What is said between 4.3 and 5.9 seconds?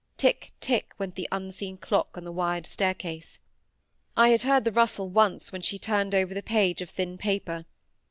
heard the rustle once, when she